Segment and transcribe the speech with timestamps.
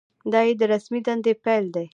[0.31, 1.85] دا یې د رسمي دندې پیل دی.